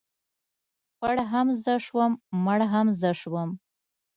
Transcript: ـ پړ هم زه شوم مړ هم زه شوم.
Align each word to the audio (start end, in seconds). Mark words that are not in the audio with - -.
ـ 0.49 0.99
پړ 0.99 1.15
هم 1.31 1.47
زه 1.63 1.73
شوم 1.85 2.11
مړ 2.45 2.59
هم 2.71 2.87
زه 3.01 3.11
شوم. 3.21 3.49